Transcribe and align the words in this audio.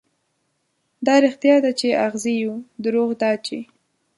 دا 1.05 1.15
رښتيا 1.25 1.55
ده، 1.63 1.71
چې 1.79 1.87
اغزي 2.07 2.35
يو، 2.45 2.53
دروغ 2.83 3.09
دا 3.23 3.31
چې 3.45 3.57